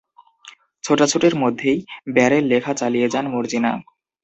[0.83, 1.79] ছোটাছুটির মধ্যেই
[2.13, 3.71] ব্যারেল লেখা চালিয়ে যান মর্জিনা।